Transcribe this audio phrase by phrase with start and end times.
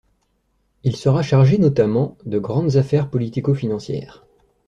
[0.83, 4.25] Il sera chargé notamment de grandes affaires politico-financières.